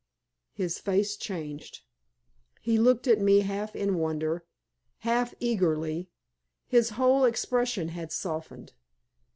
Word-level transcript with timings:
His 0.53 0.79
face 0.79 1.15
changed. 1.15 1.81
He 2.59 2.79
looked 2.79 3.05
at 3.05 3.19
me 3.21 3.41
half 3.41 3.75
in 3.75 3.99
wonder, 3.99 4.43
half 5.01 5.35
eagerly; 5.39 6.09
his 6.67 6.89
whole 6.97 7.23
expression 7.23 7.89
had 7.89 8.11
softened. 8.11 8.73